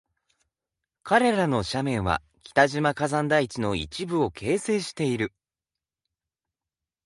[1.03, 5.31] 彼らの斜面は北島火山台地の一部を形成している。